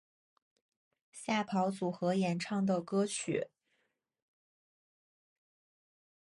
[1.11, 3.51] 吓跑组合演唱的歌曲。